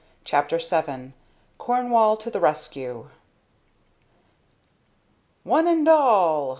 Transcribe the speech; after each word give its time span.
CHAPTER 0.23 0.57
VII 0.57 1.13
CORNWALL 1.59 2.17
TO 2.17 2.31
THE 2.31 2.39
RESCUE 2.39 3.11
"One 5.43 5.67
and 5.67 5.87
all!" 5.87 6.49